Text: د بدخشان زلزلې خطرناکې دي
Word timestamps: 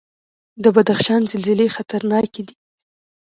د 0.63 0.65
بدخشان 0.75 1.21
زلزلې 1.31 1.67
خطرناکې 1.75 2.41
دي 2.47 2.55